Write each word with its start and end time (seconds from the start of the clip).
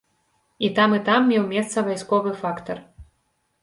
І 0.67 0.71
там, 0.79 0.95
і 1.01 1.03
там 1.11 1.29
меў 1.33 1.47
месца 1.53 1.87
вайсковы 1.91 2.37
фактар. 2.45 2.77